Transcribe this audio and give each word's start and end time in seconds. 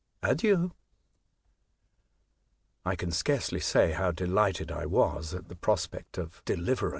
Adieu!" 0.23 0.71
I 2.87 2.95
can 2.95 3.11
scarcely 3.11 3.59
say 3.59 3.91
how 3.91 4.09
delighted 4.11 4.71
I 4.71 4.87
was 4.87 5.35
at 5.35 5.47
the 5.47 5.55
prospect 5.55 6.17
of 6.17 6.43
deliverance. 6.43 6.89